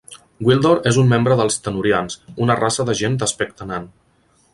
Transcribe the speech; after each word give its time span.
Gwildor 0.45 0.79
és 0.91 0.95
un 1.01 1.11
membre 1.11 1.35
dels 1.41 1.57
Tenurians, 1.67 2.17
una 2.45 2.57
raça 2.61 2.87
de 2.89 2.97
gent 3.03 3.19
d'aspecte 3.25 3.69
nan. 3.73 3.87